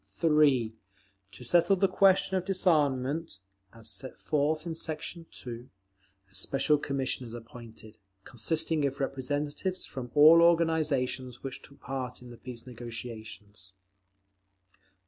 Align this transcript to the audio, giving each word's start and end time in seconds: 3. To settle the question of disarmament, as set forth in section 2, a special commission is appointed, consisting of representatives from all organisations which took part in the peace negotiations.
3. 0.03 0.73
To 1.33 1.43
settle 1.43 1.75
the 1.75 1.87
question 1.87 2.35
of 2.35 2.43
disarmament, 2.43 3.37
as 3.71 3.87
set 3.87 4.17
forth 4.17 4.65
in 4.65 4.73
section 4.73 5.27
2, 5.31 5.69
a 6.31 6.33
special 6.33 6.79
commission 6.79 7.27
is 7.27 7.35
appointed, 7.35 7.99
consisting 8.23 8.83
of 8.87 8.99
representatives 8.99 9.85
from 9.85 10.09
all 10.15 10.41
organisations 10.41 11.43
which 11.43 11.61
took 11.61 11.81
part 11.81 12.19
in 12.23 12.31
the 12.31 12.37
peace 12.37 12.65
negotiations. 12.65 13.73